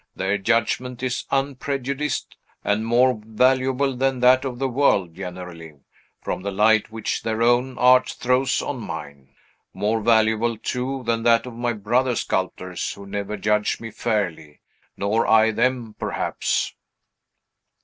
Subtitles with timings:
[0.15, 5.75] Their judgment is unprejudiced, and more valuable than that of the world generally,
[6.23, 9.35] from the light which their own art throws on mine.
[9.75, 14.61] More valuable, too, than that of my brother sculptors, who never judge me fairly,
[14.97, 16.73] nor I them, perhaps."